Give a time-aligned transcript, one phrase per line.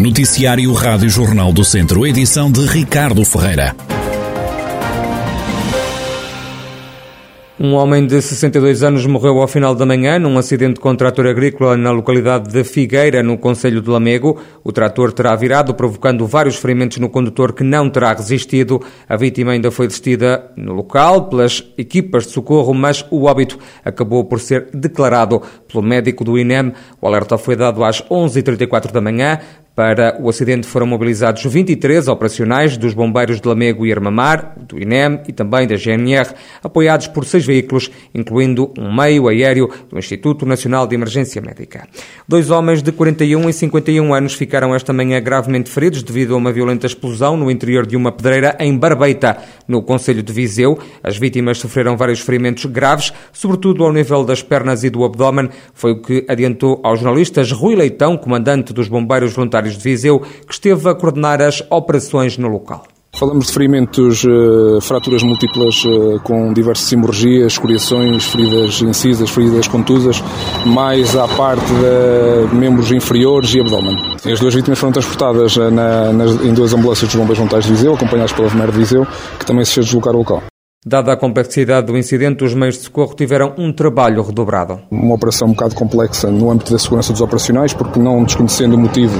[0.00, 3.76] Noticiário Rádio Jornal do Centro, edição de Ricardo Ferreira.
[7.62, 11.76] Um homem de 62 anos morreu ao final da manhã num acidente com trator agrícola
[11.76, 14.40] na localidade de Figueira, no Conselho de Lamego.
[14.64, 18.80] O trator terá virado, provocando vários ferimentos no condutor que não terá resistido.
[19.06, 24.24] A vítima ainda foi detida no local pelas equipas de socorro, mas o óbito acabou
[24.24, 26.72] por ser declarado pelo médico do INEM.
[26.98, 29.38] O alerta foi dado às 11h34 da manhã.
[29.80, 35.20] Para o acidente foram mobilizados 23 operacionais dos bombeiros de Lamego e Armamar, do INEM
[35.26, 40.86] e também da GNR, apoiados por seis veículos, incluindo um meio aéreo do Instituto Nacional
[40.86, 41.88] de Emergência Médica.
[42.28, 46.52] Dois homens de 41 e 51 anos ficaram esta manhã gravemente feridos devido a uma
[46.52, 50.78] violenta explosão no interior de uma pedreira em Barbeita, no Conselho de Viseu.
[51.02, 55.48] As vítimas sofreram vários ferimentos graves, sobretudo ao nível das pernas e do abdômen.
[55.72, 60.52] Foi o que adiantou aos jornalistas Rui Leitão, comandante dos bombeiros voluntários de Viseu, que
[60.52, 62.84] esteve a coordenar as operações no local.
[63.12, 70.22] Falamos de ferimentos, uh, fraturas múltiplas uh, com diversas hemorragias, escoriações, feridas incisas, feridas contusas,
[70.64, 73.96] mais à parte de membros inferiores e abdômen.
[74.24, 77.72] As duas vítimas foram transportadas uh, na, nas, em duas ambulâncias dos bombeiros voluntários de
[77.72, 79.06] Viseu, acompanhadas pela Vemer de Viseu,
[79.38, 80.49] que também se fez deslocar ao local.
[80.86, 84.80] Dada a complexidade do incidente, os meios de socorro tiveram um trabalho redobrado.
[84.90, 88.78] Uma operação um bocado complexa no âmbito da segurança dos operacionais, porque não desconhecendo o
[88.78, 89.14] motivo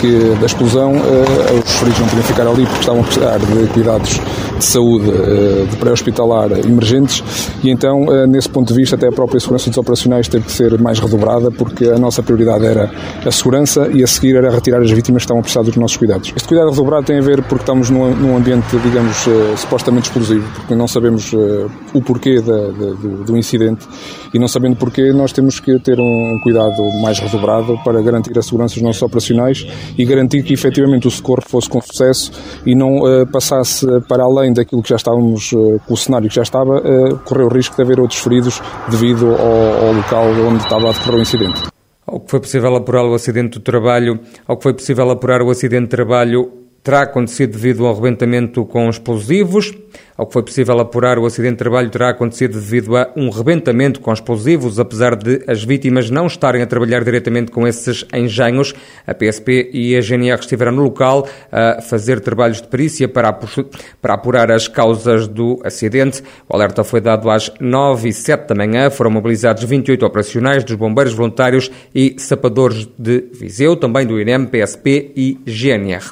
[0.00, 3.66] que, da explosão, eh, os feridos não podiam ficar ali porque estavam a precisar de
[3.72, 4.20] cuidados
[4.58, 9.12] de saúde eh, de pré-hospitalar emergentes e então, eh, nesse ponto de vista, até a
[9.12, 12.88] própria segurança dos operacionais teve que ser mais redobrada porque a nossa prioridade era
[13.26, 15.96] a segurança e a seguir era retirar as vítimas que estavam a precisar dos nossos
[15.96, 16.32] cuidados.
[16.36, 19.16] Este cuidado redobrado tem a ver porque estamos num, num ambiente, digamos,
[19.56, 23.86] supostamente explosivo, porque não sabemos uh, o porquê da, da, do, do, incidente
[24.32, 28.42] e não sabendo porquê, nós temos que ter um, cuidado mais redobrado para garantir a
[28.42, 32.32] segurança dos nossos operacionais e garantir que efetivamente o socorro fosse com sucesso
[32.66, 36.34] e não uh, passasse para além daquilo que já estávamos, uh, com o cenário que
[36.34, 38.60] já estava, uh, correr o risco de haver outros feridos
[38.90, 41.62] devido ao, ao local onde estava a decorrer o incidente.
[42.06, 45.50] Ao que foi possível apurar o acidente do trabalho, ao que foi possível apurar o
[45.50, 49.72] acidente de trabalho terá acontecido devido ao arrebentamento com explosivos.
[50.16, 54.00] Ao que foi possível apurar, o acidente de trabalho terá acontecido devido a um rebentamento
[54.00, 58.74] com explosivos, apesar de as vítimas não estarem a trabalhar diretamente com esses engenhos.
[59.06, 64.14] A PSP e a GNR estiveram no local a fazer trabalhos de perícia para, para
[64.14, 66.22] apurar as causas do acidente.
[66.48, 68.90] O alerta foi dado às 9 e 7 da manhã.
[68.90, 75.12] Foram mobilizados 28 operacionais dos bombeiros voluntários e sapadores de Viseu, também do INEM, PSP
[75.16, 76.10] e GNR.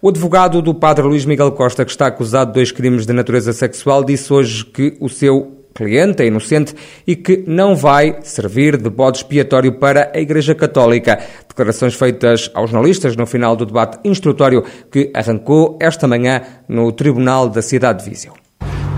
[0.00, 3.52] O advogado do padre Luís Miguel Costa, que está acusado de dois crimes de natureza
[3.52, 6.72] sexual, disse hoje que o seu cliente é inocente
[7.04, 11.18] e que não vai servir de bode expiatório para a Igreja Católica.
[11.48, 17.48] Declarações feitas aos jornalistas no final do debate instrutório que arrancou esta manhã no Tribunal
[17.48, 18.34] da Cidade de Viseu.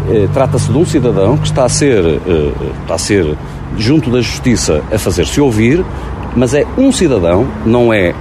[0.06, 3.38] Eh, trata-se de um cidadão que está a ser, eh, está a ser
[3.78, 5.82] junto da Justiça a fazer-se ouvir,
[6.36, 8.14] mas é um cidadão, não é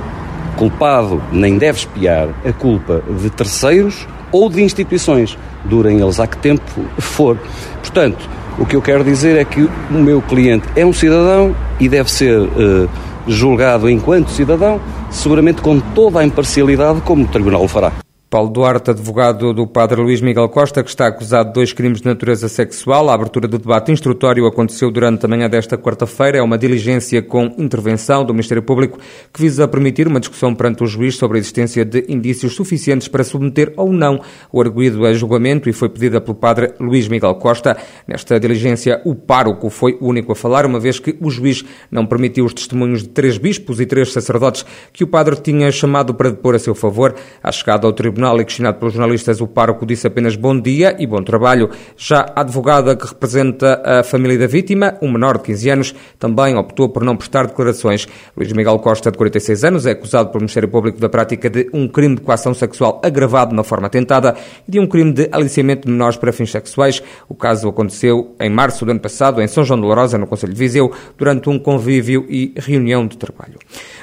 [0.60, 6.38] culpado nem deve espiar a culpa de terceiros ou de instituições, durem eles há que
[6.38, 6.62] tempo
[6.98, 7.38] for.
[7.80, 11.88] Portanto, o que eu quero dizer é que o meu cliente é um cidadão e
[11.88, 12.90] deve ser uh,
[13.26, 17.94] julgado enquanto cidadão, seguramente com toda a imparcialidade como o Tribunal o fará.
[18.30, 22.06] Paulo Duarte, advogado do padre Luís Miguel Costa, que está acusado de dois crimes de
[22.06, 23.10] natureza sexual.
[23.10, 26.38] A abertura do debate instrutório aconteceu durante a manhã desta quarta-feira.
[26.38, 29.00] É uma diligência com intervenção do Ministério Público
[29.34, 33.24] que visa permitir uma discussão perante o juiz sobre a existência de indícios suficientes para
[33.24, 37.78] submeter ou não o arguído a julgamento e foi pedida pelo padre Luís Miguel Costa.
[38.08, 42.06] Nesta diligência, o pároco foi o único a falar, uma vez que o juiz não
[42.06, 44.64] permitiu os testemunhos de três bispos e três sacerdotes
[44.94, 47.16] que o padre tinha chamado para depor a seu favor.
[47.42, 50.96] À chegada ao tribunal, tribunal e questionado pelos jornalistas, o pároco disse apenas bom dia
[51.00, 51.70] e bom trabalho.
[51.96, 56.58] Já a advogada que representa a família da vítima, um menor de 15 anos, também
[56.58, 58.08] optou por não prestar declarações.
[58.36, 61.88] Luís Miguel Costa, de 46 anos, é acusado pelo Ministério Público da prática de um
[61.88, 64.36] crime de coação sexual agravado na forma tentada
[64.68, 67.02] e de um crime de aliciamento de menores para fins sexuais.
[67.30, 70.54] O caso aconteceu em março do ano passado, em São João de Lourosa, no Conselho
[70.54, 73.58] de Viseu, durante um convívio e reunião de trabalho.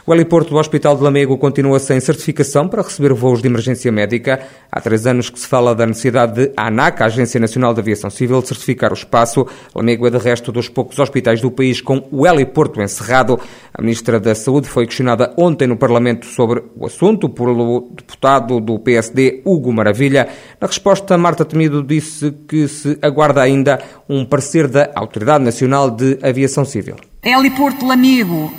[0.08, 4.38] O heliporto do Hospital de Lamego continua sem certificação para receber voos de emergência médica.
[4.70, 7.80] Há três anos que se fala da necessidade de a ANAC, a Agência Nacional de
[7.80, 9.44] Aviação Civil, certificar o espaço.
[9.74, 13.36] Lamego é, de resto, dos poucos hospitais do país com o heliporto encerrado.
[13.74, 18.78] A Ministra da Saúde foi questionada ontem no Parlamento sobre o assunto pelo deputado do
[18.78, 20.28] PSD, Hugo Maravilha.
[20.60, 26.16] Na resposta, Marta Temido disse que se aguarda ainda um parecer da Autoridade Nacional de
[26.22, 26.94] Aviação Civil.
[27.28, 28.52] Heliporto Lamego uh,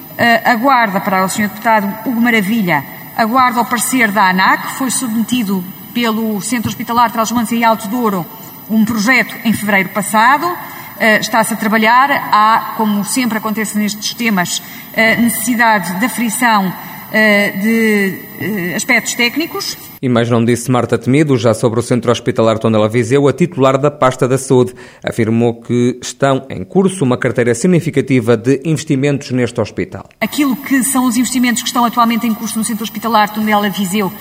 [0.43, 1.47] aguarda para o Sr.
[1.47, 2.83] Deputado Hugo Maravilha
[3.17, 8.23] aguarda o parecer da ANAC, foi submetido pelo Centro Hospitalar Trás-Montes e Alto Douro
[8.69, 10.45] um projeto em fevereiro passado.
[10.45, 12.11] Uh, Está-se a trabalhar.
[12.11, 18.26] Há, como sempre acontece nestes temas, uh, necessidade de aferição uh, de
[18.75, 19.77] aspectos técnicos.
[20.01, 23.77] E mais não disse Marta Temido, já sobre o Centro Hospitalar Tondela Viseu, a titular
[23.77, 24.73] da pasta da saúde,
[25.03, 30.07] afirmou que estão em curso uma carteira significativa de investimentos neste hospital.
[30.21, 34.11] Aquilo que são os investimentos que estão atualmente em curso no Centro Hospitalar Tondela Viseu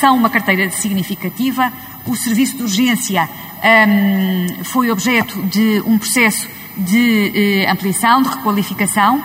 [0.00, 1.72] são uma carteira significativa.
[2.06, 3.28] O serviço de urgência
[3.88, 9.22] um, foi objeto de um processo de uh, ampliação, de requalificação.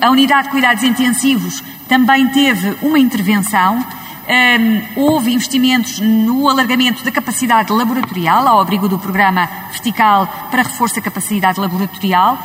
[0.00, 3.84] A unidade de cuidados intensivos também teve uma intervenção.
[4.28, 10.96] Um, houve investimentos no alargamento da capacidade laboratorial, ao abrigo do programa vertical para reforço
[10.96, 12.38] da capacidade laboratorial.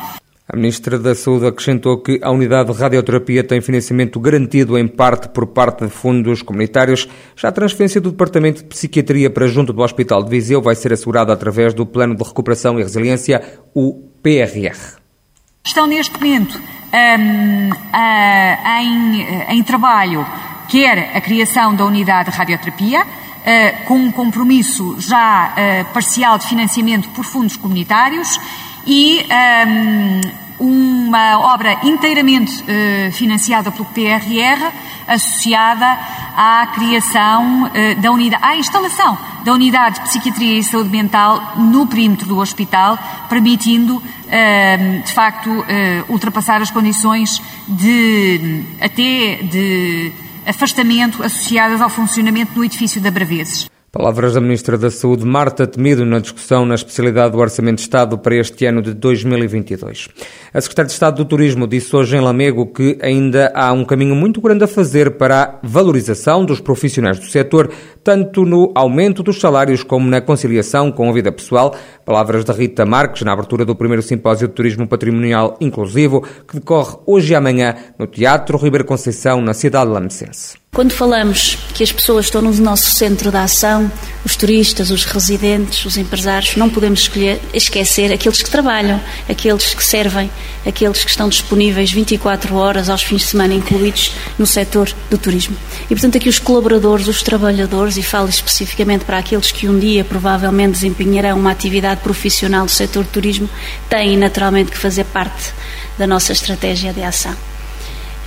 [0.46, 5.28] A Ministra da Saúde acrescentou que a unidade de radioterapia tem financiamento garantido em parte
[5.28, 7.08] por parte de fundos comunitários.
[7.34, 10.92] Já a transferência do Departamento de Psiquiatria para junto do Hospital de Viseu vai ser
[10.92, 13.42] assegurada através do Plano de Recuperação e Resiliência,
[13.74, 15.03] o PRR.
[15.66, 20.26] Estão neste momento um, uh, em, em trabalho
[20.68, 26.46] quer a criação da unidade de radioterapia, uh, com um compromisso já uh, parcial de
[26.46, 28.38] financiamento por fundos comunitários
[28.86, 29.24] e
[30.60, 34.70] um, uma obra inteiramente uh, financiada pelo PRR,
[35.08, 35.98] associada
[36.36, 37.70] à criação
[38.00, 42.98] da unidade, à instalação da unidade de psiquiatria e saúde mental no perímetro do hospital,
[43.28, 44.02] permitindo,
[45.04, 45.64] de facto, uh,
[46.08, 50.12] ultrapassar as condições de até de
[50.46, 53.68] afastamento associadas ao funcionamento do edifício da Braveses.
[53.94, 58.18] Palavras da Ministra da Saúde, Marta Temido, na discussão na especialidade do Orçamento de Estado
[58.18, 60.08] para este ano de 2022.
[60.52, 64.16] A Secretária de Estado do Turismo disse hoje em Lamego que ainda há um caminho
[64.16, 67.70] muito grande a fazer para a valorização dos profissionais do setor,
[68.02, 71.72] tanto no aumento dos salários como na conciliação com a vida pessoal.
[72.04, 76.96] Palavras da Rita Marques na abertura do primeiro simpósio de turismo patrimonial inclusivo, que decorre
[77.06, 80.63] hoje e amanhã no Teatro Ribeiro Conceição, na cidade de Lamecense.
[80.74, 83.88] Quando falamos que as pessoas estão no nosso centro de ação,
[84.24, 89.84] os turistas, os residentes, os empresários, não podemos escolher, esquecer aqueles que trabalham, aqueles que
[89.84, 90.28] servem,
[90.66, 95.56] aqueles que estão disponíveis 24 horas aos fins de semana incluídos no setor do turismo.
[95.84, 100.02] E, portanto, aqui os colaboradores, os trabalhadores, e falo especificamente para aqueles que um dia
[100.02, 103.48] provavelmente desempenharão uma atividade profissional do setor do turismo,
[103.88, 105.52] têm naturalmente que fazer parte
[105.96, 107.53] da nossa estratégia de ação.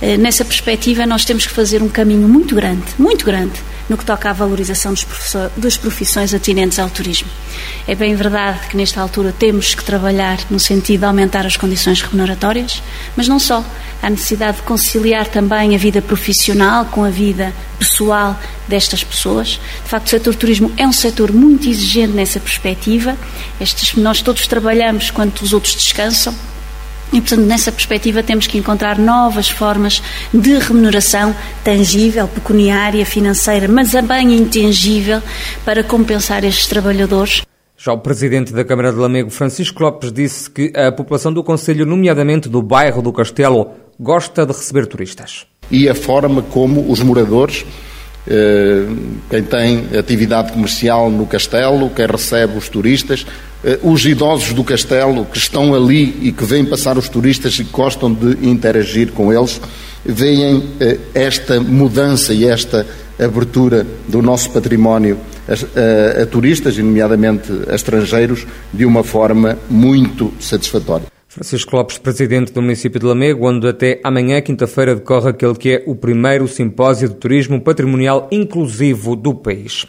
[0.00, 4.04] Eh, nessa perspectiva, nós temos que fazer um caminho muito grande, muito grande, no que
[4.04, 4.94] toca à valorização
[5.56, 7.28] das profissões atinentes ao turismo.
[7.86, 12.00] É bem verdade que, nesta altura, temos que trabalhar no sentido de aumentar as condições
[12.02, 12.82] remuneratórias,
[13.16, 13.64] mas não só.
[14.00, 19.58] Há necessidade de conciliar também a vida profissional com a vida pessoal destas pessoas.
[19.82, 23.16] De facto, o setor turismo é um setor muito exigente nessa perspectiva.
[23.60, 26.32] Estes, nós todos trabalhamos quando os outros descansam
[27.12, 30.02] e, portanto, nessa perspectiva, temos que encontrar novas formas
[30.32, 31.34] de remuneração
[31.64, 35.22] tangível, pecuniária, financeira, mas também intangível,
[35.64, 37.42] para compensar estes trabalhadores.
[37.76, 41.86] Já o presidente da Câmara de Lamego, Francisco Lopes, disse que a população do Conselho,
[41.86, 45.46] nomeadamente do bairro do Castelo, gosta de receber turistas.
[45.70, 47.64] E a forma como os moradores
[49.30, 53.26] quem tem atividade comercial no castelo, quem recebe os turistas,
[53.64, 57.64] eh, os idosos do castelo que estão ali e que vêm passar os turistas e
[57.64, 59.60] gostam de interagir com eles,
[60.04, 62.86] veem eh, esta mudança e esta
[63.18, 65.18] abertura do nosso património
[65.48, 71.17] a, a, a turistas, nomeadamente a estrangeiros, de uma forma muito satisfatória.
[71.28, 75.84] Francisco Lopes, presidente do município de Lamego, onde até amanhã, quinta-feira, decorre aquele que é
[75.86, 79.84] o primeiro simpósio de turismo patrimonial inclusivo do país.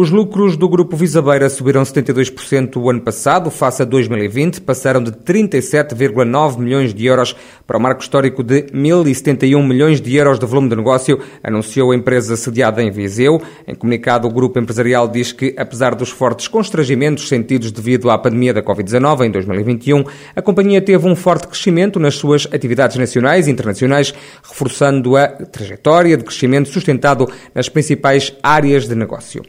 [0.00, 5.10] Os lucros do Grupo Visabeira subiram 72% o ano passado, face a 2020, passaram de
[5.10, 7.34] 37,9 milhões de euros
[7.66, 11.96] para o marco histórico de 1.071 milhões de euros de volume de negócio, anunciou a
[11.96, 13.42] empresa sediada em Viseu.
[13.66, 18.54] Em comunicado, o grupo empresarial diz que, apesar dos fortes constrangimentos sentidos devido à pandemia
[18.54, 20.04] da Covid-19 em 2021,
[20.36, 24.14] a companhia teve um forte crescimento nas suas atividades nacionais e internacionais,
[24.48, 29.42] reforçando a trajetória de crescimento sustentado nas principais áreas de negócio.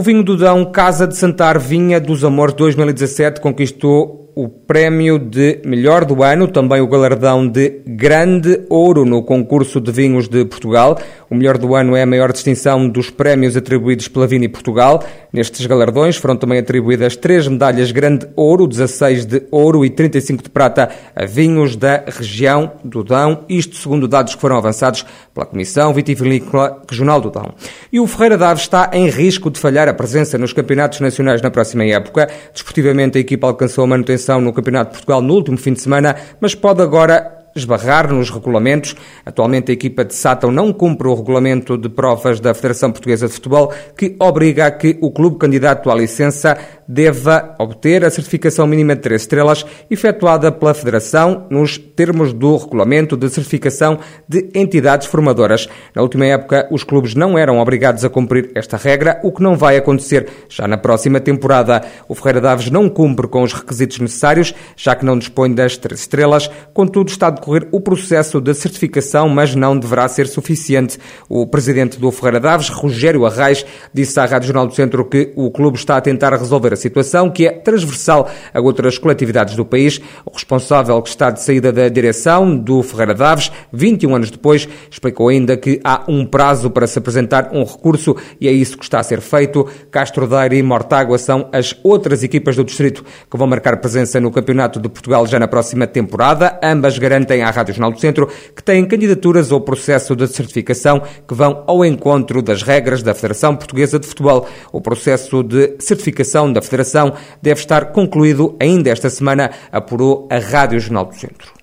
[0.00, 5.60] O vinho do Dão Casa de Santar Vinha dos Amores 2017 conquistou o prémio de
[5.64, 10.98] melhor do ano, também o galardão de Grande Ouro no concurso de vinhos de Portugal.
[11.28, 15.02] O melhor do ano é a maior distinção dos prémios atribuídos pela Vini Portugal.
[15.32, 20.50] Nestes galardões foram também atribuídas três medalhas Grande Ouro, 16 de ouro e 35 de
[20.50, 25.92] prata a vinhos da região do Dão, isto segundo dados que foram avançados pela Comissão
[25.92, 27.54] Vitivinícola Regional do Dão.
[27.92, 31.50] E o Ferreira Daves está em risco de falhar a presença nos campeonatos nacionais na
[31.50, 32.28] próxima época.
[32.52, 36.16] Desportivamente, a equipa alcançou a manutenção no Campeonato de Portugal no último fim de semana,
[36.40, 38.94] mas pode agora esbarrar nos regulamentos.
[39.24, 43.32] Atualmente a equipa de Sátão não cumpre o regulamento de provas da Federação Portuguesa de
[43.32, 48.96] Futebol, que obriga a que o clube candidato à licença deva obter a certificação mínima
[48.96, 55.68] de três estrelas efetuada pela Federação nos termos do regulamento de certificação de entidades formadoras.
[55.94, 59.56] Na última época, os clubes não eram obrigados a cumprir esta regra, o que não
[59.56, 61.82] vai acontecer já na próxima temporada.
[62.08, 66.00] O Ferreira Daves não cumpre com os requisitos necessários, já que não dispõe das três
[66.00, 70.98] estrelas, contudo está decorrer o processo de certificação, mas não deverá ser suficiente.
[71.28, 75.50] O presidente do Ferreira Daves, Rogério Arraes, disse à Rádio Jornal do Centro que o
[75.50, 80.00] clube está a tentar resolver a situação, que é transversal a outras coletividades do país.
[80.24, 85.28] O responsável que está de saída da direção do Ferreira Daves, 21 anos depois, explicou
[85.28, 89.00] ainda que há um prazo para se apresentar um recurso e é isso que está
[89.00, 89.66] a ser feito.
[89.90, 94.30] Castro Daire e Mortágua são as outras equipas do distrito que vão marcar presença no
[94.30, 96.58] Campeonato de Portugal já na próxima temporada.
[96.62, 101.02] Ambas garantem garantem à Rádio Jornal do Centro que têm candidaturas ao processo de certificação
[101.26, 104.46] que vão ao encontro das regras da Federação Portuguesa de Futebol.
[104.72, 110.80] O processo de certificação da Federação deve estar concluído ainda esta semana, apurou a Rádio
[110.80, 111.59] Jornal do Centro.